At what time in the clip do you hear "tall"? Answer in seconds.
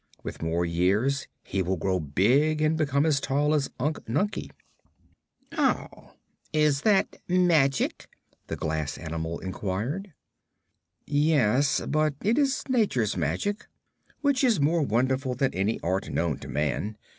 3.21-3.53